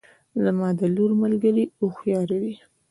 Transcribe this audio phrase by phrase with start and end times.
[0.43, 2.53] زما د لور ملګرې هوښیارې دي